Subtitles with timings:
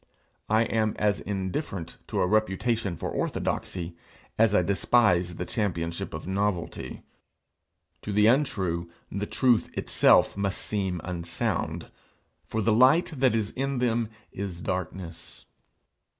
[0.49, 3.95] I am as indifferent to a reputation for orthodoxy
[4.35, 7.03] as I despise the championship of novelty.
[8.01, 11.91] To the untrue, the truth itself must seem unsound,
[12.47, 15.45] for the light that is in them is darkness.